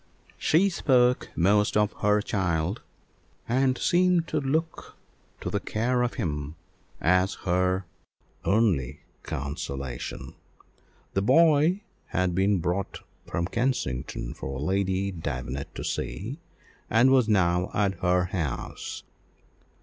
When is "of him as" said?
6.01-7.35